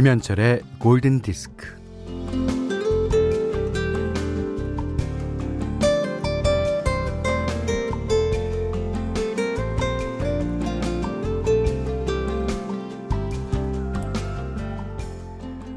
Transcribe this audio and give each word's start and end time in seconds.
김현철의 0.00 0.62
골든 0.78 1.20
디스크. 1.20 1.76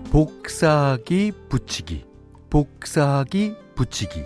복사기 0.09 1.33
붙이기, 1.49 2.05
복사기 2.49 3.57
붙이기. 3.75 4.23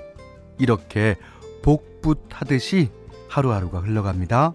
이렇게 0.60 1.16
복붙하듯이 1.64 2.92
하루하루가 3.30 3.80
흘러갑니다. 3.80 4.54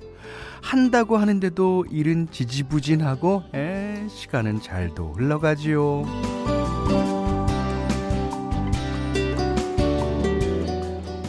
한다고 0.63 1.17
하는데도 1.17 1.87
일은 1.91 2.29
지지부진하고 2.31 3.43
에, 3.55 4.07
시간은 4.09 4.61
잘도 4.61 5.13
흘러가지요. 5.15 6.05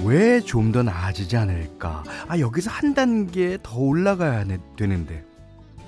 왜 0.06 0.42
좀 0.42 0.72
더 0.72 0.84
나아지지 0.84 1.38
않을까? 1.38 2.04
아, 2.28 2.38
여기서 2.38 2.70
한 2.70 2.94
단계 2.94 3.58
더 3.64 3.78
올라가야 3.80 4.46
되는데. 4.76 5.24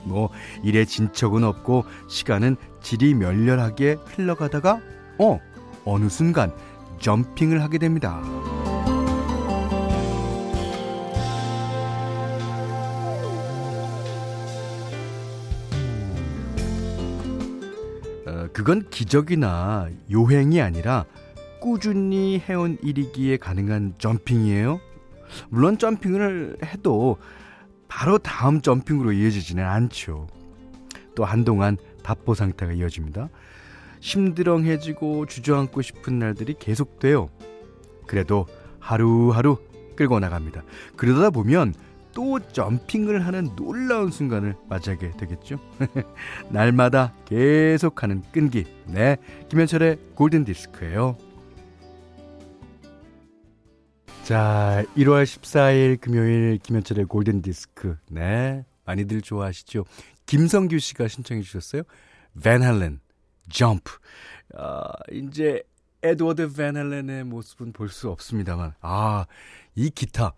뭐, 0.04 0.30
일에 0.64 0.86
진척은 0.86 1.44
없고, 1.44 1.84
시간은 2.08 2.56
질이 2.82 3.14
멸렬하게 3.16 3.98
흘러가다가, 4.06 4.80
어, 5.20 5.40
어느 5.84 6.08
순간, 6.10 6.54
점핑을 7.00 7.62
하게 7.62 7.78
됩니다. 7.80 8.22
그건 18.54 18.90
기적이나 18.90 19.90
요행이 20.12 20.62
아니라 20.62 21.06
꾸준히 21.62 22.40
해온 22.40 22.78
일이기에 22.82 23.38
가능한 23.38 23.96
점핑이에요. 23.98 24.80
물론 25.50 25.78
점핑을 25.78 26.58
해도 26.64 27.18
바로 27.88 28.18
다음 28.18 28.62
점핑으로 28.62 29.14
이어지지는 29.14 29.64
않죠. 29.64 30.28
또 31.16 31.24
한동안 31.24 31.78
답보 32.04 32.34
상태가 32.34 32.74
이어집니다. 32.74 33.30
심드렁해지고 34.00 35.26
주저앉고 35.26 35.82
싶은 35.82 36.20
날들이 36.20 36.56
계속돼요. 36.60 37.30
그래도 38.06 38.46
하루하루 38.80 39.58
끌고 39.96 40.20
나갑니다. 40.20 40.64
그러다 40.96 41.30
보면 41.30 41.74
또 42.16 42.40
점핑을 42.40 43.26
하는 43.26 43.56
놀라운 43.58 44.10
순간을 44.10 44.56
맞이하게 44.70 45.12
되겠죠. 45.18 45.60
날마다 46.50 47.14
계속하는 47.26 48.24
끈기. 48.32 48.66
네, 48.88 49.18
김현철의 49.50 50.00
골든 50.16 50.46
디스크예요. 50.46 51.18
자, 54.24 54.84
1월 54.96 55.24
14일 55.26 56.00
금요일 56.00 56.58
김현철의 56.64 57.06
골든 57.06 57.42
디스크. 57.42 57.98
네, 58.10 58.66
많이들 58.86 59.22
좋아하시죠? 59.22 59.84
김성규 60.26 60.80
씨가 60.80 61.10
신청해 61.10 61.42
주셨어요. 61.42 61.84
밴 62.42 62.64
할렌, 62.64 63.02
점프. 63.50 63.92
아, 64.56 64.88
이제 65.12 65.62
에드워드 66.04 66.54
밴 66.54 66.76
할렌의 66.78 67.24
모습은 67.24 67.74
볼 67.74 67.90
수 67.90 68.10
없습니다만, 68.10 68.74
아, 68.82 69.26
이 69.76 69.90
기타. 69.90 70.34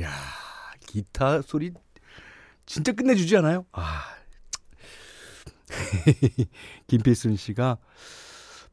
야 0.00 0.10
기타 0.86 1.42
소리 1.42 1.72
진짜 2.66 2.92
끝내주지 2.92 3.36
않아요? 3.38 3.66
아. 3.72 4.02
김필순 6.86 7.36
씨가 7.36 7.78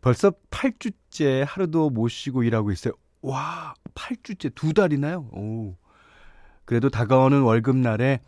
벌써 0.02 0.32
8주째 0.52 1.44
하루도 1.46 1.90
못 1.90 2.08
쉬고 2.10 2.44
일하고 2.44 2.72
있어요. 2.72 2.94
와, 3.22 3.74
8주째 3.96 4.54
두 4.54 4.74
달이나요? 4.74 5.30
오. 5.34 5.76
그래도 6.66 6.90
다가오는 6.90 7.42
월급날에 7.42 8.22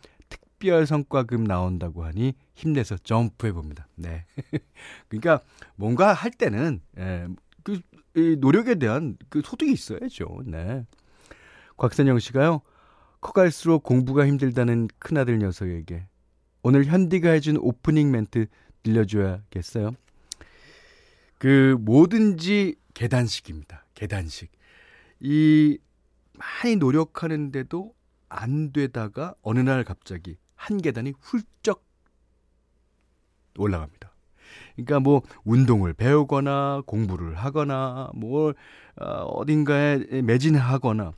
특별 0.58 0.86
성과금 0.86 1.44
나온다고 1.44 2.04
하니 2.04 2.34
힘내서 2.54 2.98
점프해 2.98 3.52
봅니다. 3.52 3.86
네. 3.94 4.26
그러니까 5.08 5.40
뭔가 5.76 6.12
할 6.12 6.32
때는 6.32 6.80
예, 6.98 7.28
그 7.62 7.80
노력에 8.40 8.74
대한 8.74 9.16
그 9.28 9.40
소득이 9.44 9.72
있어야죠. 9.72 10.42
네. 10.46 10.84
곽선영 11.76 12.18
씨가요. 12.18 12.62
커갈수록 13.20 13.84
공부가 13.84 14.26
힘들다는 14.26 14.88
큰아들 14.98 15.38
녀석에게 15.38 16.08
오늘 16.62 16.84
현디가 16.84 17.30
해준 17.30 17.56
오프닝 17.56 18.10
멘트 18.10 18.46
들려줘야겠어요. 18.82 19.92
그 21.38 21.76
뭐든지 21.80 22.74
계단식입니다. 22.94 23.86
계단식. 23.94 24.50
이 25.20 25.78
많이 26.32 26.76
노력하는데도 26.76 27.94
안 28.28 28.72
되다가 28.72 29.34
어느 29.42 29.60
날 29.60 29.84
갑자기 29.84 30.36
한 30.58 30.78
계단이 30.78 31.14
훌쩍 31.20 31.84
올라갑니다. 33.56 34.12
그러니까 34.74 35.00
뭐 35.00 35.22
운동을 35.44 35.94
배우거나 35.94 36.82
공부를 36.84 37.36
하거나 37.36 38.10
뭘 38.14 38.54
어, 38.96 39.04
어딘가에 39.04 39.98
매진하거나 40.22 41.12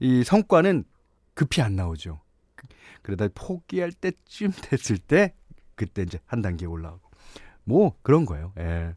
이 0.00 0.24
성과는 0.24 0.84
급히 1.34 1.62
안 1.62 1.76
나오죠. 1.76 2.20
그러다 3.02 3.28
포기할 3.34 3.92
때쯤 3.92 4.50
됐을 4.62 4.98
때 4.98 5.34
그때 5.76 6.02
이제 6.02 6.18
한 6.26 6.42
단계 6.42 6.66
올라오고 6.66 7.10
뭐 7.64 7.96
그런 8.02 8.26
거예요. 8.26 8.52
예. 8.58 8.94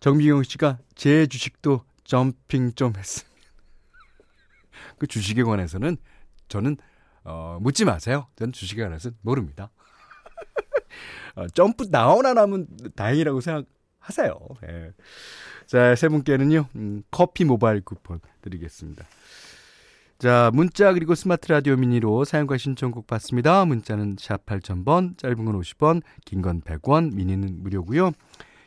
정미경 0.00 0.42
씨가 0.44 0.78
제 0.94 1.26
주식도 1.26 1.84
점핑 2.04 2.72
좀 2.74 2.92
했습니다. 2.96 3.34
그 4.98 5.06
주식에 5.06 5.42
관해서는 5.42 5.96
저는 6.48 6.76
어, 7.24 7.58
묻지 7.60 7.84
마세요. 7.84 8.26
전 8.36 8.52
주식에 8.52 8.82
관해서는 8.82 9.16
모릅니다. 9.22 9.70
어, 11.36 11.46
점프 11.48 11.86
나오나 11.90 12.34
나면 12.34 12.66
다행이라고 12.94 13.40
생각하세요. 13.40 14.38
예. 14.68 14.92
자, 15.66 15.94
세 15.94 16.08
분께는요, 16.08 16.66
음, 16.76 17.02
커피 17.10 17.44
모바일 17.44 17.80
쿠폰 17.80 18.20
드리겠습니다. 18.42 19.04
자, 20.18 20.50
문자 20.54 20.92
그리고 20.92 21.14
스마트 21.14 21.50
라디오 21.50 21.76
미니로 21.76 22.24
사용과 22.24 22.56
신청곡 22.56 23.06
받습니다. 23.06 23.64
문자는 23.64 24.16
샵 24.18 24.46
8000번, 24.46 25.18
짧은 25.18 25.44
건 25.44 25.60
50원, 25.60 26.02
긴 26.24 26.40
건 26.42 26.60
100원, 26.62 27.14
미니는 27.14 27.62
무료고요. 27.62 28.12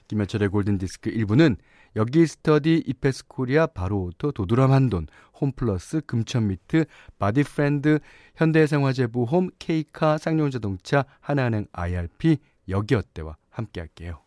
김현철의 0.08 0.50
골든디스크 0.50 1.12
1부는 1.12 1.58
여기 1.98 2.28
스터디, 2.28 2.84
이페스 2.86 3.26
코리아, 3.28 3.66
바로오토, 3.66 4.32
도드람 4.32 4.72
한돈, 4.72 5.08
홈플러스, 5.42 6.02
금천미트, 6.06 6.86
바디프렌드, 7.18 8.00
현대생활재보험, 8.36 9.50
케이카, 9.58 10.20
쌍용자동차, 10.20 11.06
하나은행 11.20 11.66
IRP, 11.72 12.38
여기어때와 12.70 13.36
함께할게요. 13.50 14.22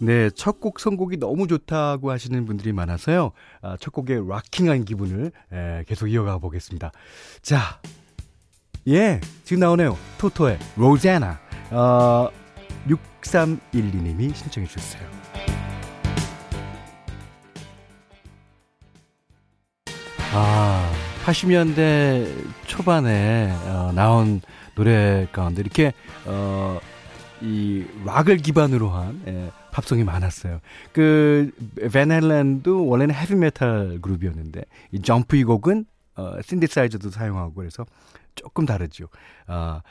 네, 0.00 0.28
첫 0.30 0.60
곡 0.60 0.80
선곡이 0.80 1.18
너무 1.18 1.46
좋다고 1.46 2.10
하시는 2.10 2.44
분들이 2.46 2.72
많아서요. 2.72 3.32
아, 3.62 3.76
첫 3.80 3.92
곡의 3.92 4.28
락킹한 4.28 4.84
기분을 4.84 5.30
에, 5.52 5.84
계속 5.86 6.08
이어가 6.08 6.38
보겠습니다. 6.38 6.90
자, 7.42 7.80
예, 8.88 9.20
지금 9.44 9.60
나오네요. 9.60 9.96
토토의 10.18 10.58
로제나. 10.76 11.38
어, 11.70 12.28
6312님이 12.88 14.34
신청해 14.34 14.68
주셨어요. 14.68 15.02
아, 20.34 20.92
80년대 21.24 22.26
초반에 22.66 23.52
어, 23.66 23.92
나온 23.94 24.40
노래 24.74 25.28
가운데 25.32 25.60
이렇게 25.62 25.92
어, 26.26 26.78
이 27.40 27.84
락을 28.04 28.38
기반으로 28.38 28.88
한 28.90 29.22
예, 29.28 29.50
팝송이 29.74 30.04
많았어요. 30.04 30.60
그 30.92 31.50
벤헬랜도 31.92 32.86
원래는 32.86 33.12
헤비메탈 33.12 33.98
그룹이었는데 34.00 34.62
이 34.92 35.02
점프 35.02 35.34
이 35.34 35.42
곡은 35.42 35.84
어, 36.14 36.40
신디사이저도 36.42 37.10
사용하고 37.10 37.54
그래서 37.54 37.84
조금 38.36 38.66
다르죠. 38.66 39.08
아, 39.48 39.82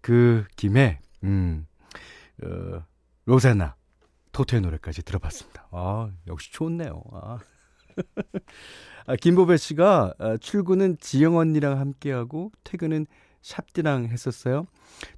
그 0.00 0.46
김에 0.56 1.00
음, 1.22 1.66
어, 2.42 2.82
로제나 3.26 3.76
토토의 4.32 4.62
노래까지 4.62 5.02
들어봤습니다. 5.02 5.68
아, 5.70 6.08
역시 6.26 6.50
좋네요. 6.52 7.02
아. 7.12 7.38
아, 9.06 9.16
김보배 9.16 9.58
씨가 9.58 10.14
아, 10.18 10.36
출근은 10.38 10.96
지영 10.98 11.36
언니랑 11.36 11.78
함께하고 11.78 12.52
퇴근은 12.64 13.06
샵디랑 13.42 14.06
했었어요. 14.06 14.66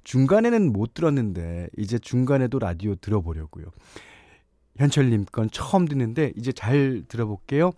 중간에는 0.03 0.73
못 0.73 0.93
들었는데 0.93 1.69
이제 1.77 1.97
중간에도 1.97 2.59
라디오 2.59 2.95
들어보려고요. 2.95 3.65
현철님 4.79 5.25
건 5.25 5.49
처음 5.51 5.85
듣는데 5.85 6.31
이제 6.37 6.53
잘 6.53 7.03
들어볼게요. 7.07 7.71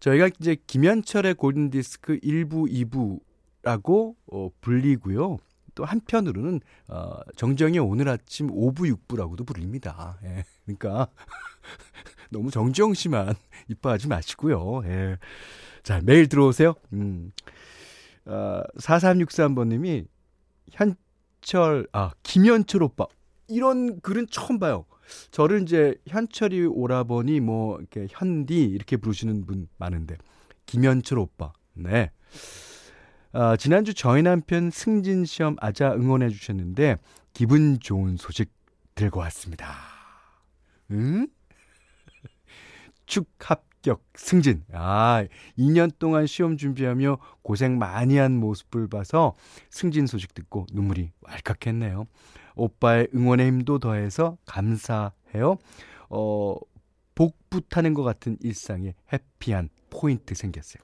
저희가 0.00 0.30
이제 0.40 0.56
김현철의 0.66 1.34
골든 1.34 1.70
디스크 1.70 2.18
1부, 2.20 3.20
2부라고 3.62 4.16
어, 4.32 4.48
불리고요. 4.62 5.36
또 5.74 5.84
한편으로는 5.84 6.60
어, 6.88 7.12
정정의 7.36 7.78
오늘 7.78 8.08
아침 8.08 8.48
5부, 8.48 9.06
6부라고도 9.06 9.46
불립니다. 9.46 10.18
예. 10.24 10.44
그러니까 10.64 11.08
너무 12.30 12.50
정정 12.50 12.94
씨만 12.94 13.34
이뻐하지 13.68 14.08
마시고요. 14.08 14.82
예. 14.86 15.18
자, 15.82 16.00
매일 16.02 16.28
들어오세요. 16.28 16.74
음. 16.94 17.32
어, 18.24 18.62
4363번님이 18.78 20.06
현철, 20.70 21.86
아, 21.92 22.12
김현철 22.22 22.82
오빠. 22.82 23.06
이런 23.48 24.00
글은 24.00 24.28
처음 24.30 24.58
봐요. 24.58 24.86
저를 25.30 25.62
이제 25.62 25.94
현철이 26.06 26.66
오라버니 26.66 27.40
뭐 27.40 27.78
이렇게 27.78 28.06
현디 28.10 28.64
이렇게 28.64 28.96
부르시는 28.96 29.46
분 29.46 29.68
많은데 29.78 30.16
김현철 30.66 31.18
오빠. 31.18 31.52
네. 31.74 32.10
아, 33.32 33.56
지난주 33.56 33.94
저희 33.94 34.22
남편 34.22 34.70
승진 34.70 35.24
시험 35.24 35.56
아자 35.60 35.92
응원해 35.92 36.28
주셨는데 36.30 36.96
기분 37.32 37.78
좋은 37.78 38.16
소식 38.16 38.52
들고 38.94 39.20
왔습니다. 39.20 39.74
응? 40.90 41.28
축 43.06 43.28
합격 43.38 44.04
승진. 44.14 44.64
아, 44.72 45.24
2년 45.56 45.92
동안 45.98 46.26
시험 46.26 46.56
준비하며 46.56 47.18
고생 47.42 47.78
많이 47.78 48.16
한 48.16 48.36
모습을 48.36 48.88
봐서 48.88 49.36
승진 49.70 50.06
소식 50.06 50.34
듣고 50.34 50.66
눈물이 50.72 51.12
왈칵했네요. 51.20 52.06
오빠의 52.54 53.08
응원의 53.14 53.46
힘도 53.46 53.78
더해서 53.78 54.36
감사해요. 54.46 55.58
어, 56.08 56.56
복부 57.14 57.60
타는 57.68 57.94
것 57.94 58.02
같은 58.02 58.36
일상에 58.40 58.94
해피한 59.12 59.68
포인트 59.90 60.34
생겼어요. 60.34 60.82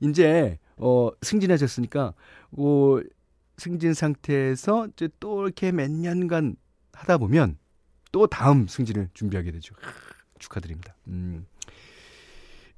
이제 0.00 0.58
어, 0.76 1.10
승진하셨으니까 1.22 2.14
어, 2.52 3.00
승진 3.56 3.94
상태에서 3.94 4.88
이제 4.88 5.08
또 5.18 5.44
이렇게 5.44 5.72
몇 5.72 5.90
년간 5.90 6.56
하다 6.92 7.18
보면 7.18 7.58
또 8.12 8.26
다음 8.26 8.66
승진을 8.66 9.10
준비하게 9.14 9.52
되죠. 9.52 9.74
축하드립니다. 10.38 10.94
음. 11.08 11.46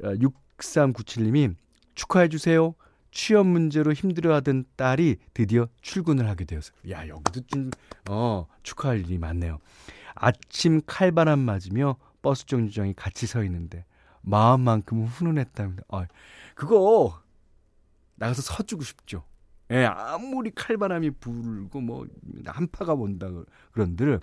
6397님이 0.01 1.53
아, 1.53 1.55
축하해 1.95 2.29
주세요. 2.29 2.75
취업 3.11 3.47
문제로 3.47 3.93
힘들어하던 3.93 4.65
딸이 4.77 5.17
드디어 5.35 5.69
출근을 5.81 6.29
하게 6.29 6.45
되어서 6.45 6.73
야 6.91 7.09
여기도 7.09 7.41
좀 7.47 7.71
어, 8.09 8.47
축하할 8.63 9.01
일이 9.01 9.19
많네요. 9.19 9.59
아침 10.15 10.81
칼바람 10.87 11.39
맞으며 11.39 11.97
버스 12.23 12.47
정류장에 12.47 12.95
같이 12.97 13.27
서 13.27 13.43
있는데 13.45 13.85
마음만큼은 14.23 15.07
훈훈했답니다. 15.07 15.85
아, 15.89 16.07
그거 16.55 17.21
나가서 18.17 18.43
서주고 18.43 18.83
싶죠. 18.83 19.25
예, 19.71 19.85
아무리 19.85 20.51
칼바람이 20.51 21.11
불고 21.13 21.81
뭐 21.81 22.07
한파가 22.47 22.95
온다 22.95 23.29
그런들 23.73 24.21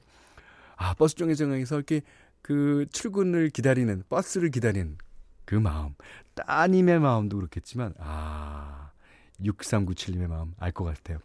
아 0.75 0.93
버스 0.95 1.15
정류장에서 1.15 1.75
이렇게 1.75 2.01
그 2.41 2.85
출근을 2.91 3.49
기다리는 3.49 4.03
버스를 4.09 4.49
기다리는 4.51 4.97
그 5.45 5.55
마음 5.55 5.95
따님의 6.35 6.99
마음도 6.99 7.37
그렇겠지만 7.37 7.93
아 7.99 8.91
6397님의 9.41 10.27
마음 10.27 10.53
알 10.59 10.71
것 10.71 10.83
같아요. 10.85 11.19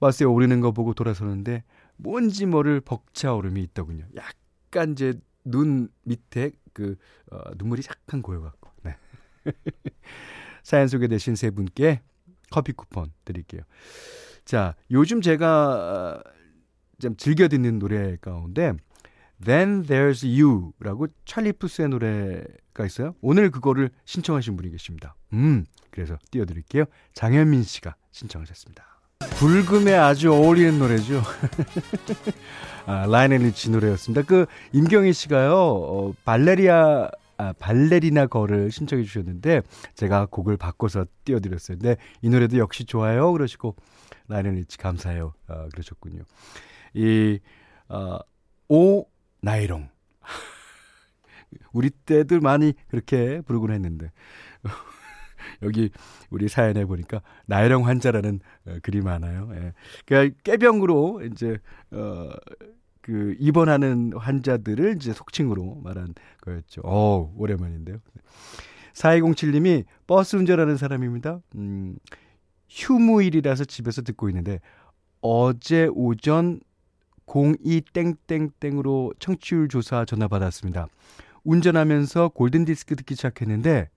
버스에 0.00 0.26
오르는 0.26 0.60
거 0.60 0.72
보고 0.72 0.94
돌아서는데 0.94 1.64
뭔지 1.96 2.46
모를 2.46 2.80
벅차오름이 2.80 3.62
있더군요. 3.62 4.04
약간 4.16 4.92
이제 4.92 5.14
눈 5.44 5.88
밑에 6.04 6.50
그 6.72 6.96
어, 7.30 7.38
눈물이 7.56 7.82
약간 7.88 8.22
고여갖고. 8.22 8.70
네. 8.82 8.96
사연 10.62 10.88
소개되신 10.88 11.36
세 11.36 11.50
분께 11.50 12.00
커피 12.50 12.72
쿠폰 12.72 13.12
드릴게요. 13.24 13.62
자, 14.44 14.74
요즘 14.90 15.20
제가 15.20 16.20
어, 16.20 16.30
좀 17.00 17.16
즐겨 17.16 17.48
듣는 17.48 17.78
노래 17.78 18.16
가운데 18.16 18.72
Then 19.44 19.82
There's 19.84 20.24
You라고 20.24 21.08
찰리 21.24 21.52
푸스의 21.52 21.88
노래가 21.88 22.86
있어요. 22.86 23.14
오늘 23.20 23.50
그거를 23.50 23.90
신청하신 24.04 24.56
분이 24.56 24.70
계십니다. 24.70 25.14
음, 25.32 25.64
그래서 25.90 26.16
띄워드릴게요. 26.30 26.84
장현민 27.14 27.62
씨가 27.62 27.96
신청하셨습니다. 28.12 28.84
불금에 29.38 29.94
아주 29.94 30.32
어울리는 30.32 30.78
노래죠. 30.78 31.22
아, 32.86 33.06
라이넬 33.06 33.38
리치 33.42 33.70
노래였습니다. 33.70 34.22
그 34.22 34.46
임경희 34.72 35.12
씨가요, 35.12 35.54
어, 35.54 36.14
발레리아 36.24 37.08
아, 37.38 37.52
발레리나 37.58 38.26
거를 38.26 38.70
신청해 38.70 39.02
주셨는데 39.04 39.62
제가 39.94 40.26
곡을 40.26 40.56
바꿔서 40.56 41.06
띄워드렸어요. 41.24 41.78
근데 41.78 41.96
이 42.20 42.28
노래도 42.28 42.58
역시 42.58 42.84
좋아요. 42.84 43.32
그러시고 43.32 43.74
라이넬 44.28 44.54
리치 44.54 44.78
감사해요. 44.78 45.32
아, 45.48 45.66
그러셨군요. 45.72 46.22
이 46.94 47.38
어, 47.88 48.18
오 48.68 49.06
나이롱 49.42 49.88
우리 51.72 51.90
때들 51.90 52.40
많이 52.40 52.72
그렇게 52.88 53.42
부르곤 53.42 53.72
했는데 53.72 54.10
여기 55.62 55.90
우리 56.30 56.48
사연에 56.48 56.84
보니까 56.84 57.20
나이롱 57.46 57.86
환자라는 57.86 58.40
어, 58.66 58.76
글이 58.82 59.02
많아요. 59.02 59.50
예. 59.54 59.72
그러니까 60.06 60.36
깨병으로 60.44 61.22
이제 61.26 61.58
어. 61.90 62.30
그 63.02 63.34
입원하는 63.38 64.12
환자들을 64.16 64.94
이제 64.96 65.12
속칭으로 65.12 65.80
말한 65.82 66.14
거였죠. 66.40 66.82
어, 66.84 67.34
오랜만인데요. 67.36 67.98
4207님이 68.94 69.84
버스 70.06 70.36
운전하는 70.36 70.76
사람입니다. 70.76 71.40
음, 71.56 71.96
휴무일이라서 72.70 73.64
집에서 73.64 74.02
듣고 74.02 74.28
있는데 74.28 74.60
어제 75.20 75.88
오전 75.92 76.60
02땡땡땡으로 77.26 79.18
청취율 79.18 79.68
조사 79.68 80.04
전화 80.04 80.28
받았습니다. 80.28 80.88
운전하면서 81.44 82.28
골든디스크 82.30 82.96
듣기 82.96 83.14
시작했는데 83.14 83.88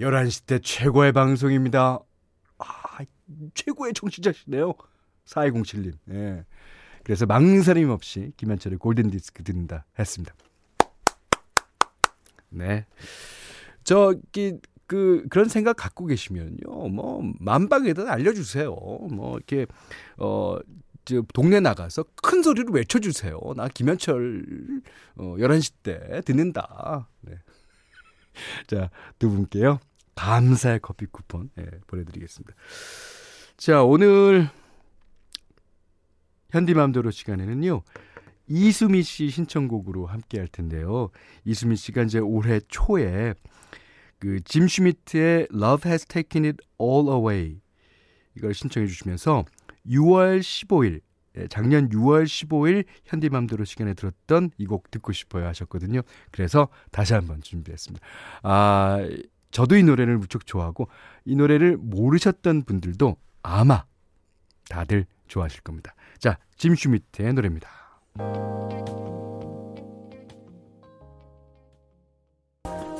11시 0.00 0.46
때 0.46 0.58
최고의 0.60 1.12
방송입니다. 1.12 1.98
아, 2.58 2.64
최고의 3.54 3.92
청취자시네요. 3.94 4.74
4207님. 5.24 5.94
예. 6.10 6.44
그래서 7.02 7.26
망설임 7.26 7.90
없이 7.90 8.32
김현철의 8.36 8.78
골든디스크 8.78 9.42
듣는다 9.42 9.86
했습니다. 9.98 10.34
네. 12.50 12.86
저기 13.84 14.58
그 14.86 15.26
그런 15.28 15.48
생각 15.48 15.76
갖고 15.76 16.06
계시면요. 16.06 16.88
뭐 16.90 17.22
만방에다 17.38 18.10
알려 18.10 18.32
주세요. 18.32 18.74
뭐 18.74 19.36
이렇게 19.36 19.66
어 20.16 20.58
동네 21.32 21.60
나가서 21.60 22.04
큰 22.22 22.42
소리로 22.42 22.72
외쳐주세요. 22.72 23.40
나 23.56 23.68
김현철 23.68 24.82
어, 25.16 25.34
11시 25.38 25.72
때 25.82 26.20
듣는다. 26.22 27.08
네. 27.20 27.38
자, 28.66 28.90
두 29.18 29.30
분께요. 29.30 29.80
감사의 30.14 30.80
커피 30.80 31.06
쿠폰 31.06 31.50
네, 31.54 31.64
보내드리겠습니다. 31.86 32.54
자, 33.56 33.82
오늘 33.82 34.48
현디맘대로 36.50 37.10
시간에는요. 37.10 37.82
이수미 38.48 39.02
씨 39.02 39.30
신청곡으로 39.30 40.06
함께 40.06 40.38
할 40.38 40.48
텐데요. 40.48 41.10
이수미 41.44 41.76
씨가 41.76 42.02
이제 42.02 42.18
올해 42.18 42.60
초에 42.68 43.34
그짐 44.18 44.66
슈미트의 44.66 45.48
Love 45.52 45.88
Has 45.88 46.06
Taken 46.06 46.46
It 46.46 46.64
All 46.80 47.08
Away 47.08 47.60
이걸 48.36 48.54
신청해 48.54 48.86
주시면서 48.86 49.44
6월 49.88 50.40
15일 50.40 51.00
예, 51.36 51.46
작년 51.48 51.88
6월 51.88 52.24
15일 52.24 52.84
현디맘대로 53.04 53.64
시간에 53.64 53.94
들었던 53.94 54.50
이 54.58 54.66
곡 54.66 54.90
듣고 54.90 55.12
싶어요 55.12 55.46
하셨거든요. 55.48 56.00
그래서 56.30 56.68
다시 56.90 57.14
한번 57.14 57.40
준비했습니다. 57.40 58.04
아, 58.42 58.98
저도 59.50 59.76
이 59.76 59.82
노래를 59.82 60.18
무척 60.18 60.46
좋아하고 60.46 60.88
이 61.24 61.36
노래를 61.36 61.76
모르셨던 61.78 62.62
분들도 62.62 63.16
아마 63.42 63.84
다들 64.68 65.06
좋아하실 65.28 65.62
겁니다. 65.62 65.94
자, 66.18 66.38
짐 66.56 66.74
슈미트의 66.74 67.32
노래입니다. 67.34 67.68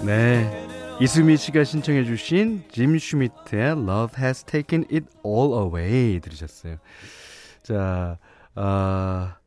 네. 0.05 0.68
이수미 1.01 1.37
씨가 1.37 1.63
신청해 1.63 2.05
주신 2.05 2.65
짐 2.73 2.99
슈미트의 2.99 3.71
Love 3.71 4.21
Has 4.21 4.43
Taken 4.43 4.85
It 4.91 5.07
All 5.25 5.53
Away 5.53 6.19
들으셨어요. 6.19 6.79
자, 7.63 8.19
아 8.57 9.39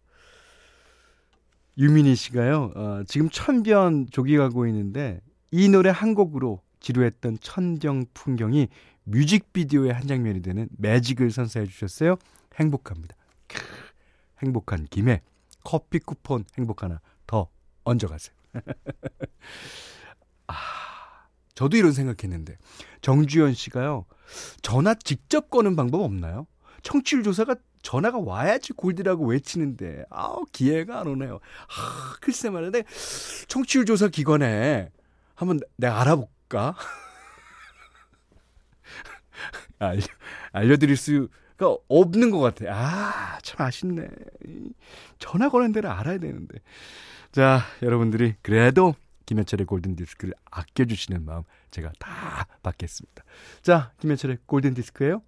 유민희 1.78 2.16
씨가요. 2.16 2.72
어, 2.74 3.04
지금 3.06 3.30
천변 3.30 4.08
조기 4.12 4.38
가고 4.38 4.66
있는데 4.68 5.20
이 5.52 5.68
노래 5.68 5.90
한 5.90 6.16
곡으로 6.16 6.62
지루했던 6.80 7.40
천정 7.42 8.06
풍경이 8.14 8.70
뮤직비디오의 9.04 9.92
한 9.92 10.08
장면이 10.08 10.42
되는 10.42 10.70
매직을 10.78 11.32
선사해 11.32 11.66
주셨어요. 11.66 12.16
행복합니다. 12.56 13.14
크, 13.48 13.60
행복한 14.42 14.86
김에 14.90 15.22
커피 15.66 16.00
쿠폰 16.00 16.46
행복 16.58 16.84
하나 16.84 17.02
더 17.28 17.50
얹어가세요. 17.84 18.34
아, 20.48 20.54
저도 21.56 21.78
이런 21.78 21.92
생각했는데 21.92 22.58
정주현 23.02 23.54
씨가요. 23.54 24.06
전화 24.62 24.94
직접 24.94 25.50
거는 25.50 25.76
방법 25.76 26.02
없나요? 26.02 26.48
청취율 26.84 27.24
조사가 27.24 27.56
전화가 27.82 28.20
와야지 28.20 28.74
골디라고 28.74 29.28
외치는데 29.28 30.06
아우 30.10 30.46
기회가 30.52 31.00
안 31.00 31.08
오네요. 31.08 31.40
아, 31.68 32.16
글쎄 32.22 32.50
말인데 32.50 32.84
청취율 33.48 33.86
조사 33.86 34.08
기관에 34.08 34.90
한번 35.36 35.60
내가 35.78 36.02
알아볼까? 36.02 36.76
알려, 39.80 40.02
알려드릴 40.52 40.96
수가 40.96 41.76
없는 41.88 42.30
것 42.30 42.40
같아. 42.40 42.66
아, 42.70 43.40
참 43.42 43.66
아쉽네. 43.66 44.08
전화 45.18 45.50
거는 45.50 45.72
데를 45.72 45.90
알아야 45.90 46.20
되는데. 46.20 46.60
자, 47.32 47.62
여러분들이 47.82 48.36
그래도 48.42 48.94
김현철의 49.32 49.66
골든 49.66 49.96
디스크를 49.96 50.34
아껴주시는 50.44 51.24
마음 51.24 51.44
제가 51.72 51.94
다 52.00 52.48
받겠습니다. 52.64 53.24
자, 53.62 53.94
김현철의 54.02 54.40
골든 54.46 54.74
디스크예요 54.74 55.22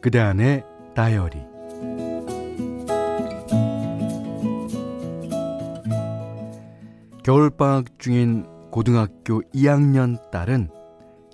그대 0.00 0.18
안의 0.18 0.64
다이어리 0.96 1.38
겨울방학 7.22 8.00
중인 8.00 8.46
고등학교 8.72 9.42
2학년 9.52 10.18
딸은 10.32 10.73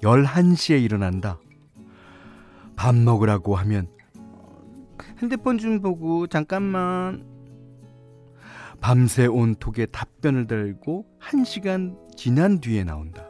11시에 0.02 0.83
일어난다. 0.83 1.38
밥 2.76 2.95
먹으라고 2.95 3.57
하면 3.57 3.88
핸드폰 5.21 5.59
좀 5.59 5.80
보고 5.80 6.26
잠깐만 6.26 7.26
밤새 8.80 9.26
온톡에 9.26 9.87
답변을 9.87 10.47
달고 10.47 11.04
1시간 11.21 11.97
지난 12.16 12.61
뒤에 12.61 12.85
나온다. 12.85 13.26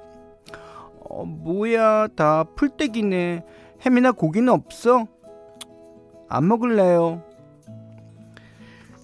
어, 1.09 1.25
뭐야 1.25 2.09
다 2.09 2.45
풀떼기네. 2.45 3.45
햄이나 3.85 4.13
고기는 4.13 4.49
없어? 4.53 5.07
안 6.29 6.47
먹을래요. 6.47 7.25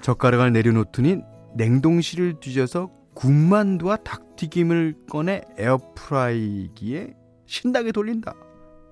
젓가락을 0.02 0.52
내려놓더니 0.52 1.23
냉동실을 1.56 2.38
뒤져서 2.38 2.90
군만두와 3.14 3.96
닭튀김을 3.96 5.06
꺼내 5.11 5.40
에어프라이기에 5.58 7.14
신나게 7.46 7.92
돌린다. 7.92 8.34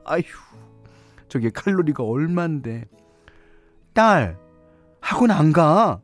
아휴, 0.04 0.23
저게 1.28 1.50
칼로리가 1.50 2.02
얼만데. 2.04 2.84
딸, 3.92 4.38
학원 5.00 5.30
안 5.30 5.52
가? 5.52 6.00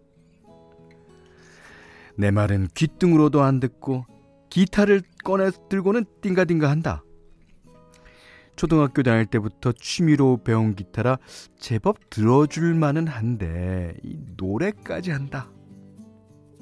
내 2.16 2.30
말은 2.30 2.68
귓등으로도 2.74 3.42
안 3.42 3.60
듣고 3.60 4.04
기타를 4.50 5.02
꺼내 5.24 5.50
들고는 5.68 6.04
띵가띵가 6.20 6.68
한다. 6.68 7.02
초등학교 8.56 9.02
다닐 9.02 9.24
때부터 9.24 9.72
취미로 9.72 10.36
배운 10.44 10.74
기타라 10.74 11.16
제법 11.58 12.10
들어줄 12.10 12.74
만은 12.74 13.06
한데 13.06 13.94
이 14.02 14.18
노래까지 14.36 15.12
한다. 15.12 15.50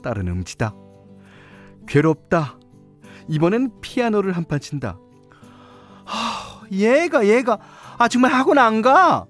딸은 0.02 0.28
음치다. 0.28 0.74
괴롭다. 1.88 2.60
이번엔 3.28 3.80
피아노를 3.80 4.32
한 4.32 4.44
판 4.44 4.60
친다. 4.60 4.98
하, 6.70 6.76
얘가 6.76 7.26
얘가 7.26 7.58
아 7.98 8.08
정말 8.08 8.32
학원 8.32 8.58
안 8.58 8.82
가? 8.82 9.26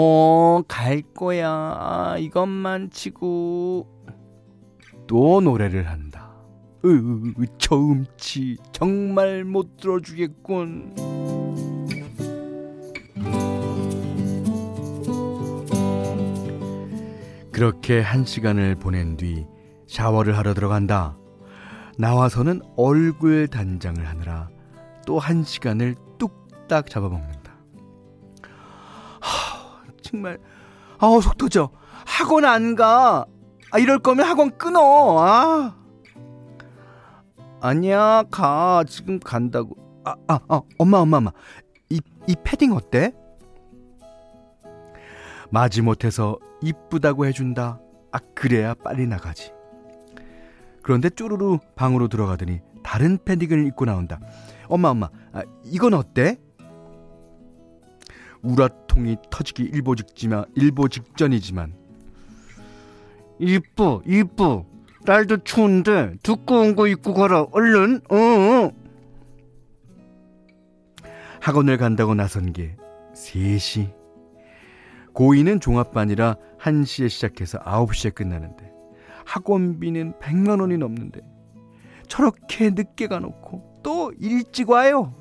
어, 0.00 0.62
갈 0.68 1.02
거야. 1.02 1.50
아, 1.50 2.16
이것만 2.18 2.90
치고 2.90 3.88
또 5.08 5.40
노래를 5.40 5.88
한다. 5.88 6.30
으, 6.84 7.32
저음치 7.58 8.58
정말 8.70 9.42
못 9.42 9.76
들어주겠군. 9.76 10.94
그렇게 17.50 18.00
한 18.00 18.24
시간을 18.24 18.76
보낸 18.76 19.16
뒤 19.16 19.48
샤워를 19.88 20.38
하러 20.38 20.54
들어간다. 20.54 21.18
나와서는 21.98 22.62
얼굴 22.76 23.48
단장을 23.48 24.06
하느라 24.06 24.48
또 25.06 25.18
한 25.18 25.42
시간을 25.42 25.96
뚝딱 26.18 26.88
잡아먹는다. 26.90 27.52
하, 29.20 29.82
정말, 30.02 30.38
아우, 30.98 31.20
속 31.20 31.36
터져. 31.36 31.70
학원 32.06 32.44
안 32.44 32.74
가. 32.74 33.26
아, 33.70 33.78
이럴 33.78 33.98
거면 33.98 34.26
학원 34.26 34.56
끊어. 34.56 34.80
아. 35.18 35.74
아니야, 37.60 38.22
가. 38.30 38.84
지금 38.86 39.18
간다고. 39.18 39.74
아, 40.04 40.14
아, 40.28 40.38
아, 40.48 40.60
엄마, 40.78 40.98
엄마, 40.98 41.16
엄마. 41.18 41.32
이, 41.90 42.00
이 42.26 42.36
패딩 42.44 42.72
어때? 42.72 43.12
마지못해서 45.50 46.38
이쁘다고 46.62 47.26
해준다. 47.26 47.80
아, 48.12 48.18
그래야 48.34 48.74
빨리 48.74 49.06
나가지. 49.06 49.52
그런데 50.88 51.10
쪼르르 51.10 51.58
방으로 51.76 52.08
들어가더니 52.08 52.62
다른 52.82 53.18
패딩을 53.22 53.66
입고 53.66 53.84
나온다. 53.84 54.18
엄마, 54.68 54.88
엄마, 54.88 55.10
아, 55.34 55.42
이건 55.62 55.92
어때? 55.92 56.38
우라통이 58.40 59.18
터지기 59.30 59.64
일보 59.64 59.96
직지만, 59.96 60.46
일보 60.54 60.88
직전이지만. 60.88 61.74
이뻐, 63.38 64.00
이뻐. 64.06 64.64
날도 65.04 65.44
추운데 65.44 66.14
두꺼운 66.22 66.74
거 66.74 66.88
입고 66.88 67.12
가라. 67.12 67.42
얼른, 67.52 68.00
어. 68.08 68.16
어. 68.16 68.72
학원을 71.42 71.76
간다고 71.76 72.14
나선 72.14 72.54
게 72.54 72.78
3시. 73.12 73.92
고2는 75.12 75.60
종합반이라 75.60 76.36
1시에 76.58 77.10
시작해서 77.10 77.58
9시에 77.58 78.14
끝나는데 78.14 78.77
학원비는 79.28 80.14
100만 80.20 80.60
원이 80.60 80.78
넘는데 80.78 81.20
저렇게 82.08 82.70
늦게 82.70 83.08
가놓고 83.08 83.80
또 83.82 84.10
일찍 84.18 84.70
와요. 84.70 85.14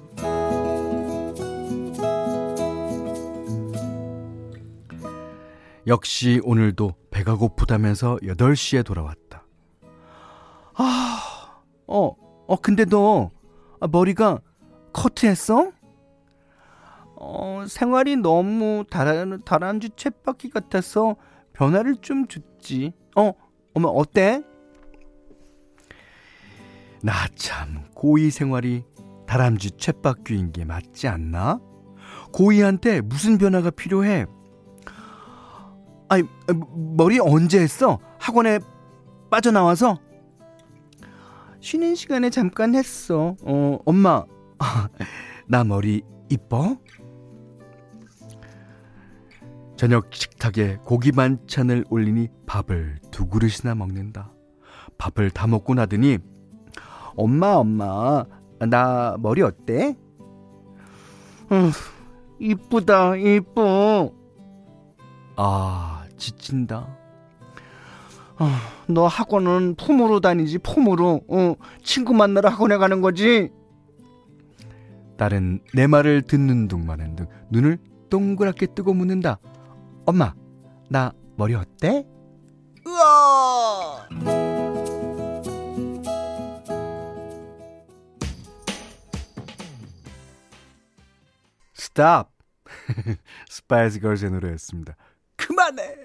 역시 5.86 6.42
오늘도 6.44 6.96
배가 7.12 7.36
고프다면서 7.36 8.18
8시에 8.24 8.86
돌아왔다. 8.86 9.46
아, 10.76 11.62
어, 11.88 12.16
어, 12.48 12.56
근데 12.62 12.86
너 12.86 13.32
아, 13.82 13.88
머리가 13.88 14.40
커트했어? 14.94 15.72
어, 17.20 17.66
생활이 17.68 18.16
너무 18.16 18.86
다란, 18.90 19.42
다람쥐 19.44 19.92
쳇바퀴 19.98 20.50
같아서 20.50 21.18
변화를 21.52 21.98
좀 21.98 22.28
줬지. 22.28 22.94
어, 23.16 23.34
어머, 23.78 23.90
어때? 23.90 24.42
나 27.04 27.14
참, 27.36 27.84
고이 27.94 28.32
생활이 28.32 28.84
다람쥐 29.28 29.78
쳇바퀴인 29.78 30.52
게 30.52 30.66
맞지 30.66 31.08
않나? 31.08 31.60
고이한테 32.34 33.02
무슨 33.02 33.38
변화가 33.38 33.70
필요해? 33.70 34.26
아니, 36.10 36.24
머리 36.74 37.20
언제 37.20 37.60
했어? 37.60 38.00
학원에 38.18 38.58
빠져나와서? 39.30 40.00
쉬는 41.60 41.94
시간에 41.94 42.32
잠깐 42.32 42.74
했어. 42.74 43.36
어, 43.44 43.78
엄마, 43.86 44.26
나 45.48 45.64
머리 45.64 46.02
이뻐? 46.30 46.78
저녁 49.78 50.08
식탁에 50.12 50.80
고기 50.84 51.12
반찬을 51.12 51.86
올리니 51.92 52.30
밥을 52.48 52.98
두 53.12 53.28
그릇이나 53.28 53.76
먹는다. 53.76 54.34
밥을 54.98 55.30
다 55.30 55.46
먹고 55.46 55.76
나더니 55.76 56.18
엄마 57.16 57.54
엄마 57.54 58.26
나 58.60 59.16
머리 59.20 59.44
어때? 59.44 59.96
음, 61.52 61.72
이쁘다 62.40 63.18
이뻐. 63.18 64.12
아 65.36 66.06
지친다. 66.18 66.98
아, 68.40 68.60
너 68.88 69.06
학원은 69.06 69.76
폼으로 69.76 70.20
다니지 70.20 70.58
폼으로 70.60 71.22
어, 71.28 71.54
친구 71.84 72.16
만나러 72.16 72.50
학원에 72.50 72.78
가는 72.78 73.02
거지? 73.02 73.52
딸은 75.18 75.62
내 75.76 75.86
말을 75.86 76.24
듣는 76.24 76.68
둥 76.68 76.86
마는 76.88 77.16
둥 77.16 77.28
눈을 77.52 77.78
동그랗게 78.10 78.68
뜨고 78.74 78.96
묻는다. 78.96 79.40
엄마, 80.10 80.34
나 80.90 81.12
머리 81.36 81.54
어때? 81.54 82.08
우와! 82.86 84.08
스탑! 91.74 92.32
스파이스 93.50 94.00
걸스의 94.00 94.32
노래였습니다. 94.32 94.96
그만해! 95.36 95.96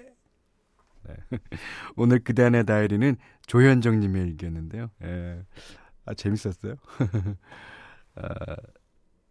네. 1.04 1.14
오늘 1.94 2.24
그대 2.24 2.42
안의 2.42 2.66
다이리는 2.66 3.16
조현정님의 3.46 4.22
일기였는데요. 4.30 4.90
예. 5.04 5.46
아, 6.06 6.14
재밌었어요. 6.14 6.74
아, 8.16 8.56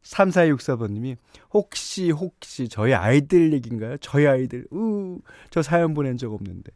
3464번님이 0.03 1.17
혹시 1.53 2.11
혹시 2.11 2.67
저희 2.67 2.93
아이들 2.93 3.53
얘기인가요? 3.53 3.97
저희 3.97 4.27
아이들 4.27 4.65
우, 4.71 5.19
저 5.49 5.61
사연 5.61 5.93
보낸 5.93 6.17
적 6.17 6.33
없는데 6.33 6.71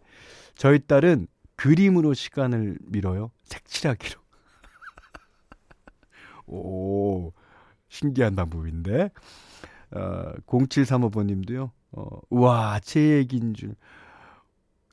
저희 0.55 0.79
딸은 0.79 1.27
그림으로 1.55 2.13
시간을 2.13 2.77
밀어요. 2.82 3.32
색칠하기로. 3.46 4.20
오 6.48 7.32
신기한 7.89 8.36
방법인데 8.36 9.10
어, 9.91 10.34
0735번님도요. 10.46 11.72
어, 11.94 12.05
우와 12.29 12.79
제 12.82 13.00
얘기인 13.00 13.53
줄 13.53 13.75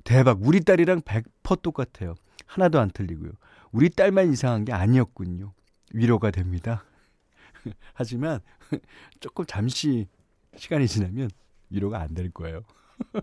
대박 0.04 0.38
우리 0.42 0.60
딸이랑 0.60 1.02
100% 1.02 1.62
똑같아요. 1.62 2.14
하나도 2.46 2.80
안 2.80 2.90
틀리고요. 2.90 3.30
우리 3.72 3.88
딸만 3.90 4.32
이상한 4.32 4.64
게 4.64 4.72
아니었군요. 4.72 5.52
위로가 5.92 6.30
됩니다. 6.30 6.84
하지만 7.94 8.40
조금 9.20 9.44
잠시 9.46 10.06
시간이 10.56 10.86
지나면 10.88 11.30
위로가 11.70 12.00
안 12.00 12.14
될 12.14 12.30
거예요. 12.30 12.62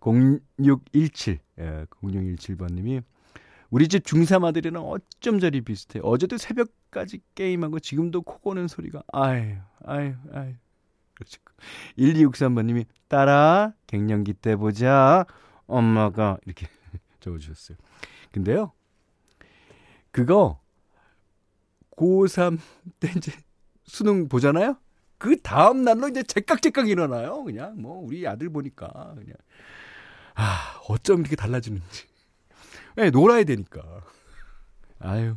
0617, 0.00 1.38
예, 1.58 1.86
0617번님이 2.02 3.02
우리 3.70 3.88
집 3.88 4.04
중3 4.04 4.44
아들이랑 4.44 4.82
어쩜 4.84 5.40
저리 5.40 5.60
비슷해. 5.60 6.00
어제도 6.02 6.38
새벽까지 6.38 7.20
게임하고 7.34 7.80
지금도 7.80 8.22
코 8.22 8.38
고는 8.38 8.68
소리가 8.68 9.02
아유, 9.12 9.56
아유, 9.84 10.14
아유. 10.32 10.54
1263번님이 11.98 12.86
딸아 13.08 13.74
갱년기 13.88 14.34
때 14.34 14.56
보자. 14.56 15.26
엄마가 15.66 16.38
이렇게 16.46 16.66
적어주셨어요. 17.20 17.76
근데요, 18.32 18.72
그거 20.12 20.60
고3 21.98 22.58
때 23.00 23.12
이제 23.16 23.32
수능 23.84 24.28
보잖아요? 24.28 24.76
그 25.18 25.40
다음 25.42 25.82
날로 25.82 26.08
이제 26.08 26.22
제깍제깍 26.22 26.88
일어나요. 26.88 27.42
그냥 27.42 27.74
뭐 27.80 27.98
우리 27.98 28.26
아들 28.26 28.48
보니까 28.50 28.88
그냥 29.16 29.34
아 30.34 30.80
어쩜 30.88 31.20
이렇게 31.20 31.34
달라지는지. 31.34 32.06
네, 32.96 33.10
놀아야 33.10 33.42
되니까. 33.42 33.82
아유. 35.00 35.34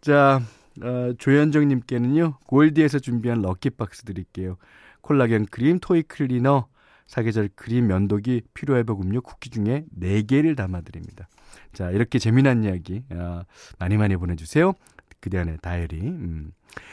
자 0.00 0.42
어, 0.82 1.12
조현정님께는요 1.18 2.38
골디에서 2.46 2.98
준비한 2.98 3.40
럭키박스 3.40 4.02
드릴게요. 4.02 4.56
콜라겐 5.02 5.46
크림, 5.46 5.78
토이 5.78 6.02
클리너, 6.02 6.66
사계절 7.06 7.50
크림, 7.54 7.86
면도기, 7.86 8.42
피로회복 8.54 9.02
음료, 9.02 9.20
쿠키 9.20 9.50
중에 9.50 9.84
4개를 9.98 10.56
담아드립니다. 10.56 11.28
자 11.72 11.90
이렇게 11.90 12.18
재미난 12.18 12.64
이야기 12.64 13.04
어, 13.10 13.42
많이 13.78 13.96
많이 13.96 14.16
보내주세요. 14.16 14.74
그대 15.20 15.38
안의 15.38 15.58
다이어리. 15.62 16.00
음. 16.00 16.52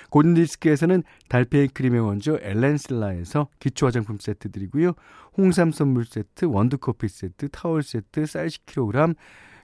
골든디스크에서는 0.10 1.04
달팽이 1.30 1.68
크림의 1.70 2.02
원조 2.02 2.38
엘렌슬라에서 2.42 3.50
기초 3.60 3.86
화장품 3.86 4.18
세트 4.20 4.52
드리고요. 4.52 4.94
홍삼 5.38 5.72
선물 5.72 6.06
세트, 6.06 6.46
원두커피 6.46 7.08
세트, 7.08 7.50
타월 7.50 7.84
세트, 7.84 8.26
쌀 8.26 8.48
10kg, 8.48 9.16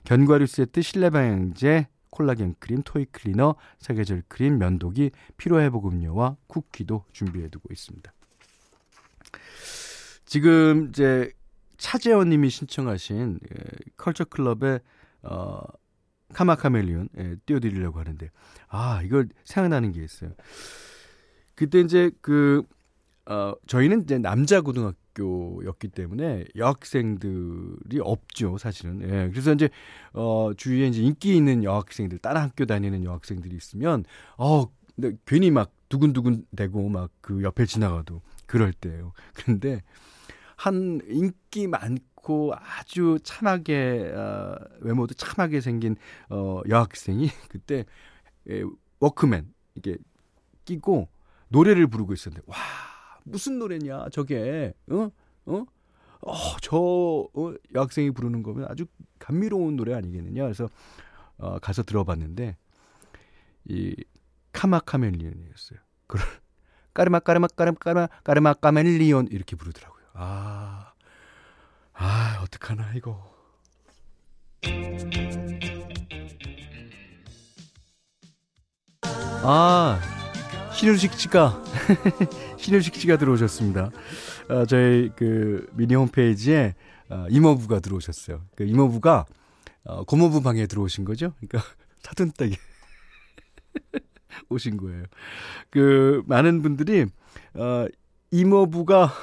견과류 0.04 0.46
세트, 0.48 0.82
실내 0.82 1.10
방향제, 1.10 1.88
콜라겐 2.12 2.56
크림, 2.60 2.84
토이 2.84 3.06
클리너, 3.06 3.56
사계절 3.80 4.24
크림, 4.28 4.60
면도기, 4.60 5.12
피로 5.38 5.60
회복 5.60 5.88
음료와 5.88 6.38
쿠키도 6.48 7.06
준비해 7.12 7.50
두고 7.50 7.70
있습니다. 7.72 8.14
지금 10.26 10.90
이제 10.90 11.32
차재원 11.78 12.30
님이 12.30 12.50
신청하신 12.50 13.40
예, 13.44 13.64
컬처 13.98 14.26
클럽의 14.26 14.80
어 15.24 15.62
카마카멜리온 16.34 17.10
예, 17.18 17.36
띄워드리려고 17.46 18.00
하는데 18.00 18.30
아 18.68 19.02
이걸 19.04 19.30
생각나는 19.46 19.92
게 19.92 20.04
있어요. 20.04 20.32
그때 21.56 21.80
이제 21.80 22.12
그 22.22 22.64
어, 23.26 23.54
저희는 23.68 24.04
이제 24.04 24.18
남자 24.18 24.60
고등학교였기 24.62 25.90
때문에 25.90 26.46
여학생들이 26.58 28.00
없죠, 28.02 28.58
사실은. 28.58 29.02
예. 29.04 29.30
그래서 29.30 29.54
이제 29.54 29.70
어 30.14 30.52
주위에 30.58 30.88
이제 30.88 31.02
인기 31.02 31.36
있는 31.36 31.64
여학생들, 31.64 32.20
다른 32.20 32.42
학교 32.42 32.66
다니는 32.66 33.04
여학생들이 33.06 33.56
있으면 33.56 34.04
어 34.38 34.66
근데 34.96 35.16
괜히 35.26 35.52
막 35.52 35.72
두근두근 35.90 36.46
대고 36.56 36.90
막 36.90 37.12
그 37.22 37.42
옆에 37.44 37.66
지나가도 37.66 38.22
그럴 38.46 38.74
때예요. 38.74 39.14
그런데 39.34 39.82
한 40.64 41.02
인기 41.08 41.68
많고 41.68 42.54
아주 42.56 43.20
참하게 43.22 44.14
어, 44.16 44.56
외모도 44.80 45.14
참하게 45.14 45.60
생긴 45.60 45.98
어, 46.30 46.62
여학생이 46.70 47.28
그때 47.50 47.86
에, 48.50 48.64
워크맨 49.02 49.54
이게 49.76 49.98
끼고 50.64 51.10
노래를 51.50 51.88
부르고 51.88 52.14
있었는데 52.14 52.46
와 52.48 52.56
무슨 53.26 53.60
노래냐 53.60 54.08
저게 54.12 54.74
어 54.90 55.10
어? 55.46 55.66
어, 56.26 56.34
저 56.62 56.78
어, 56.78 57.54
여학생이 57.76 58.12
부르는 58.12 58.44
거면 58.44 58.68
아주 58.70 58.86
감미로운 59.20 59.76
노래 59.76 59.94
아니겠느냐. 59.94 60.44
그래서 60.44 60.70
어, 61.38 61.60
가서 61.60 61.84
들어봤는데 61.84 62.56
이 63.66 63.96
카마카멜리온이었어요. 64.54 65.80
그걸 66.08 66.26
까르마 66.94 67.20
까르마 67.20 67.48
까르마 67.48 67.76
까르마 67.78 68.08
까르마 68.24 68.54
까멜리온 68.54 69.28
이렇게 69.32 69.58
부르더라고요. 69.58 70.03
아 70.14 70.94
아, 71.94 72.40
어떡하나, 72.44 72.92
이거. 72.96 73.32
아, 79.46 80.00
신유식 80.74 81.14
씨가, 81.14 81.64
신유식 82.58 82.96
씨가 82.96 83.18
들어오셨습니다. 83.18 83.92
어, 84.50 84.66
저희 84.66 85.12
그 85.16 85.68
미니 85.74 85.96
홈페이지에 85.96 86.76
어, 87.10 87.26
이모부가 87.30 87.80
들어오셨어요. 87.80 88.42
그 88.56 88.64
이모부가 88.64 89.26
어, 89.86 90.04
고모부 90.06 90.42
방에 90.42 90.66
들어오신 90.66 91.06
거죠. 91.06 91.34
그러니까 91.40 91.62
사돈댁에 92.04 92.56
오신 94.50 94.78
거예요. 94.78 95.04
그 95.70 96.24
많은 96.26 96.62
분들이 96.62 97.06
어, 97.54 97.86
이모부가 98.32 99.14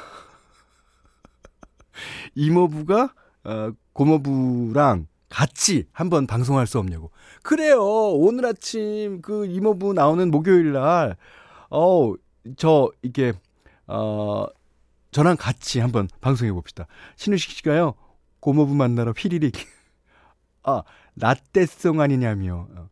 이모부가 2.34 3.14
어, 3.44 3.72
고모부랑 3.92 5.06
같이 5.28 5.86
한번 5.92 6.26
방송할 6.26 6.66
수 6.66 6.78
없냐고. 6.78 7.10
그래요. 7.42 7.80
오늘 7.82 8.46
아침 8.46 9.22
그 9.22 9.46
이모부 9.46 9.92
나오는 9.94 10.30
목요일 10.30 10.72
날, 10.72 11.16
어, 11.70 12.12
저, 12.56 12.90
이게, 13.02 13.32
어, 13.86 14.46
저랑 15.12 15.36
같이 15.38 15.80
한번 15.80 16.08
방송해 16.20 16.52
봅시다. 16.52 16.86
신우식 17.16 17.52
씨가요, 17.52 17.94
고모부 18.40 18.74
만나러 18.74 19.12
휘리릭. 19.12 19.54
아, 20.64 20.82
라떼송 21.16 22.00
아니냐며. 22.00 22.66
어. 22.74 22.88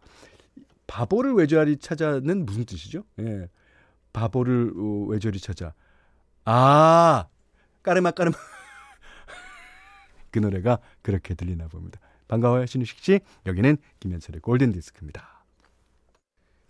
바보를 0.87 1.35
외저리 1.35 1.77
찾아는 1.77 2.47
무슨 2.47 2.65
뜻이죠? 2.65 3.03
예. 3.21 3.49
바보를 4.13 4.73
어, 4.77 5.07
외저리 5.09 5.39
찾아. 5.39 5.75
아, 6.45 7.27
까르마 7.83 8.13
까르마. 8.13 8.37
그 10.39 10.41
노래가 10.41 10.79
그렇게 11.03 11.35
들리나 11.35 11.67
봅니다. 11.67 11.99
반가워요, 12.29 12.65
신우식 12.67 13.01
씨. 13.01 13.21
여기는 13.47 13.77
김현철의 13.99 14.41
골든 14.41 14.71
디스크입니다. 14.71 15.45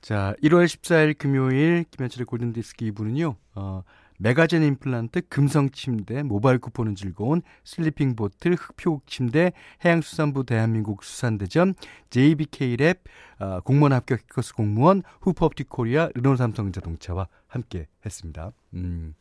자, 0.01 0.35
1월 0.43 0.65
14일 0.65 1.19
금요일 1.19 1.85
김현철의 1.91 2.25
골든 2.25 2.55
디스크 2.55 2.87
2부는요. 2.87 3.37
어, 3.57 3.83
메가젠 4.21 4.63
임플란트, 4.63 5.29
금성 5.29 5.69
침대, 5.71 6.23
모바일 6.23 6.59
쿠폰은 6.59 6.95
즐거운 6.95 7.43
슬리핑 7.63 8.17
보틀, 8.17 8.55
흑표 8.55 9.03
침대, 9.05 9.53
해양수산부 9.85 10.45
대한민국 10.45 11.05
수산대전, 11.05 11.75
JBK랩, 12.09 12.99
어, 13.41 13.61
공무원 13.61 13.93
합격 13.93 14.21
해커스 14.21 14.55
공무원, 14.55 15.03
후퍼업틱 15.21 15.69
코리아, 15.69 16.09
르노 16.15 16.37
삼성 16.37 16.73
자동차와 16.73 17.29
함께 17.47 17.87
했습니다. 18.07 18.53
음. 18.75 19.15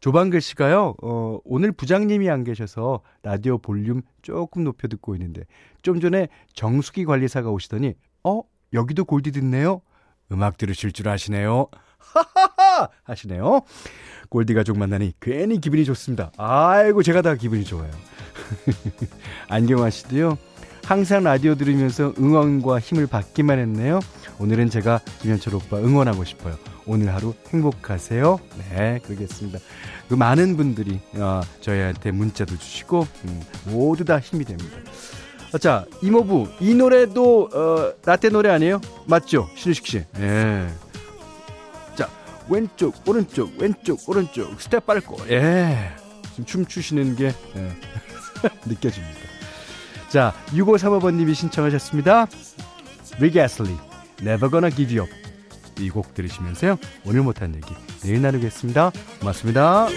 조방글 0.00 0.40
씨가요, 0.40 0.94
어, 1.02 1.38
오늘 1.44 1.72
부장님이 1.72 2.30
안 2.30 2.44
계셔서 2.44 3.00
라디오 3.22 3.58
볼륨 3.58 4.02
조금 4.22 4.64
높여 4.64 4.88
듣고 4.88 5.14
있는데, 5.16 5.42
좀 5.82 6.00
전에 6.00 6.28
정수기 6.54 7.04
관리사가 7.04 7.50
오시더니, 7.50 7.94
어, 8.24 8.42
여기도 8.72 9.04
골디 9.04 9.32
듣네요? 9.32 9.80
음악 10.32 10.58
들으실 10.58 10.92
줄 10.92 11.08
아시네요? 11.08 11.68
하하하! 11.98 12.88
하시네요. 13.04 13.62
골디 14.28 14.54
가족 14.54 14.78
만나니 14.78 15.12
괜히 15.20 15.60
기분이 15.60 15.84
좋습니다. 15.84 16.30
아이고, 16.36 17.02
제가 17.02 17.22
다 17.22 17.34
기분이 17.34 17.64
좋아요. 17.64 17.90
안경화 19.48 19.90
씨도요, 19.90 20.36
항상 20.84 21.24
라디오 21.24 21.54
들으면서 21.54 22.12
응원과 22.18 22.78
힘을 22.78 23.06
받기만 23.06 23.58
했네요. 23.58 24.00
오늘은 24.38 24.70
제가 24.70 25.00
김현철 25.22 25.54
오빠 25.54 25.78
응원하고 25.78 26.24
싶어요. 26.24 26.56
오늘 26.86 27.14
하루 27.14 27.34
행복하세요. 27.52 28.38
네, 28.70 29.00
그러겠습니다. 29.04 29.58
그 30.08 30.14
많은 30.14 30.56
분들이 30.56 31.00
어, 31.14 31.40
저희한테 31.60 32.10
문자도 32.10 32.56
주시고 32.58 33.06
음, 33.24 33.42
모두 33.64 34.04
다 34.04 34.20
힘이 34.20 34.44
됩니다. 34.44 34.76
자, 35.60 35.86
이모부 36.02 36.48
이 36.60 36.74
노래도 36.74 37.48
어, 37.52 37.92
라떼 38.04 38.28
노래 38.28 38.50
아니에요? 38.50 38.80
맞죠? 39.06 39.48
신우식 39.56 39.86
씨. 39.86 40.04
예. 40.18 40.66
자, 41.94 42.08
왼쪽 42.48 42.94
오른쪽 43.08 43.52
왼쪽 43.58 44.06
오른쪽 44.08 44.60
스텝 44.60 44.84
밟고 44.86 45.16
예. 45.30 45.92
지금 46.30 46.44
춤 46.44 46.66
추시는 46.66 47.16
게 47.16 47.26
예. 47.56 47.72
느껴집니다. 48.66 49.18
자, 50.10 50.34
6535번님이 50.48 51.34
신청하셨습니다. 51.34 52.26
리게 53.18 53.42
애슬리, 53.42 53.74
Never 54.20 54.50
Gonna 54.50 54.70
Give 54.74 54.98
You 54.98 55.08
Up. 55.08 55.14
이 55.78 55.90
곡 55.90 56.14
들으시면서요. 56.14 56.78
오늘 57.04 57.22
못한 57.22 57.54
얘기 57.54 57.66
내일 58.02 58.22
나누겠습니다. 58.22 58.92
고맙습니다. 59.20 59.88